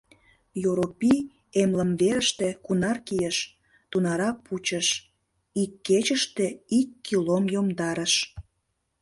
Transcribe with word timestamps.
Йоропий 0.63 1.19
эмлымверыште 1.61 2.47
кунар 2.65 2.97
кийыш— 3.07 3.37
тунарак 3.91 4.37
пучыш: 4.45 4.87
ик 5.61 5.71
кечыште 5.85 6.47
ик 6.79 6.89
килом 7.05 7.43
йомдарыш. 7.53 8.13